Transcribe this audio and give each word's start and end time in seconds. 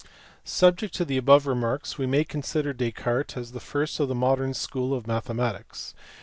Subject 0.43 0.91
to 0.95 1.05
the 1.05 1.17
above 1.17 1.45
remarks 1.45 1.99
we 1.99 2.07
may 2.07 2.23
con 2.23 2.41
sider 2.41 2.73
Descartes 2.73 3.37
as 3.37 3.51
the 3.51 3.59
first 3.59 3.99
of 3.99 4.07
the 4.07 4.15
modern 4.15 4.55
school 4.55 4.95
of 4.95 5.03
mathe 5.03 5.25
matics. 5.29 5.93